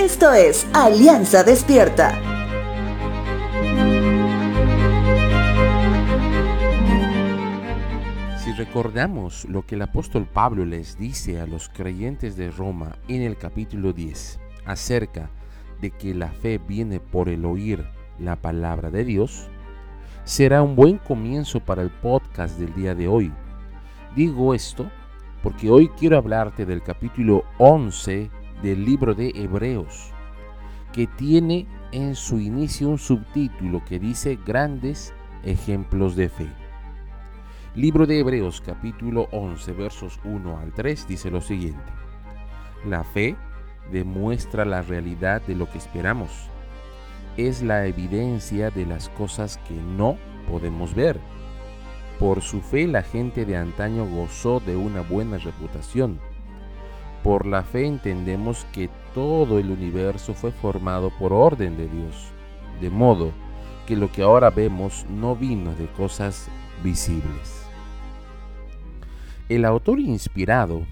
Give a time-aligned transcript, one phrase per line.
[0.00, 2.18] Esto es Alianza Despierta.
[8.38, 13.20] Si recordamos lo que el apóstol Pablo les dice a los creyentes de Roma en
[13.20, 15.28] el capítulo 10 acerca
[15.82, 17.84] de que la fe viene por el oír
[18.18, 19.50] la palabra de Dios,
[20.24, 23.30] será un buen comienzo para el podcast del día de hoy.
[24.16, 24.90] Digo esto
[25.42, 30.12] porque hoy quiero hablarte del capítulo 11 del libro de Hebreos,
[30.92, 35.14] que tiene en su inicio un subtítulo que dice grandes
[35.44, 36.48] ejemplos de fe.
[37.74, 41.80] Libro de Hebreos capítulo 11 versos 1 al 3 dice lo siguiente.
[42.84, 43.36] La fe
[43.90, 46.50] demuestra la realidad de lo que esperamos.
[47.36, 50.16] Es la evidencia de las cosas que no
[50.48, 51.18] podemos ver.
[52.18, 56.20] Por su fe la gente de antaño gozó de una buena reputación
[57.22, 62.28] por la fe entendemos que todo el universo fue formado por orden de Dios,
[62.80, 63.32] de modo
[63.86, 66.48] que lo que ahora vemos no vino de cosas
[66.82, 67.66] visibles.
[69.48, 70.82] El autor inspirado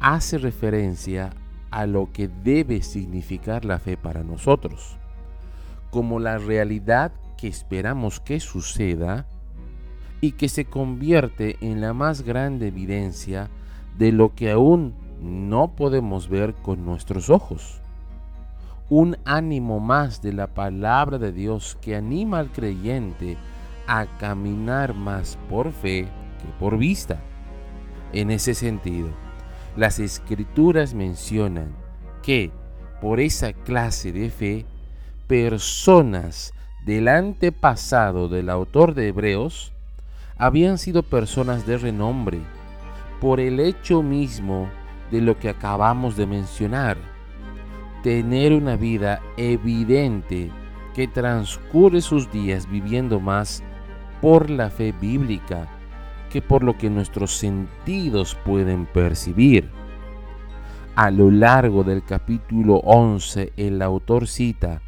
[0.00, 1.30] hace referencia
[1.70, 4.96] a lo que debe significar la fe para nosotros,
[5.90, 9.26] como la realidad que esperamos que suceda
[10.20, 13.50] y que se convierte en la más grande evidencia
[13.98, 17.80] de lo que aún no podemos ver con nuestros ojos.
[18.88, 23.36] Un ánimo más de la palabra de Dios que anima al creyente
[23.86, 26.08] a caminar más por fe
[26.40, 27.20] que por vista.
[28.12, 29.08] En ese sentido,
[29.76, 31.74] las escrituras mencionan
[32.22, 32.52] que
[33.00, 34.66] por esa clase de fe,
[35.26, 36.52] personas
[36.84, 39.72] del antepasado del autor de Hebreos
[40.36, 42.40] habían sido personas de renombre
[43.20, 44.68] por el hecho mismo
[45.14, 46.96] de lo que acabamos de mencionar.
[48.02, 50.50] Tener una vida evidente
[50.92, 53.62] que transcurre sus días viviendo más
[54.20, 55.68] por la fe bíblica
[56.30, 59.70] que por lo que nuestros sentidos pueden percibir.
[60.96, 64.82] A lo largo del capítulo 11 el autor cita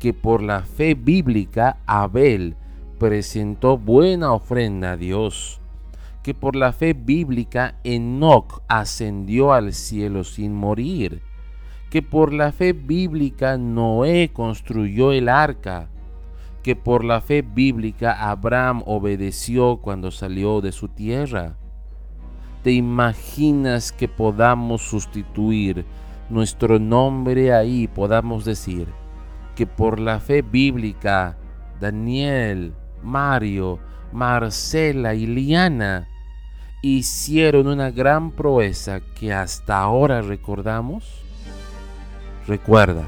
[0.00, 2.56] que por la fe bíblica Abel
[2.98, 5.61] presentó buena ofrenda a Dios
[6.22, 11.22] que por la fe bíblica Enoch ascendió al cielo sin morir,
[11.90, 15.88] que por la fe bíblica Noé construyó el arca,
[16.62, 21.56] que por la fe bíblica Abraham obedeció cuando salió de su tierra.
[22.62, 25.84] ¿Te imaginas que podamos sustituir
[26.30, 28.86] nuestro nombre ahí, podamos decir
[29.56, 31.36] que por la fe bíblica
[31.80, 33.80] Daniel, Mario,
[34.12, 36.08] Marcela y Liana
[36.82, 41.22] hicieron una gran proeza que hasta ahora recordamos?
[42.46, 43.04] Recuerda,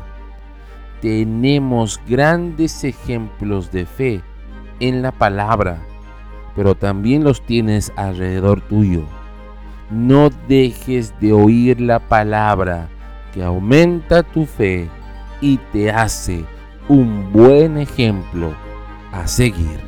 [1.03, 4.23] tenemos grandes ejemplos de fe
[4.79, 5.83] en la palabra,
[6.55, 9.03] pero también los tienes alrededor tuyo.
[9.91, 12.89] No dejes de oír la palabra
[13.35, 14.89] que aumenta tu fe
[15.41, 16.45] y te hace
[16.89, 18.55] un buen ejemplo
[19.13, 19.84] a seguir.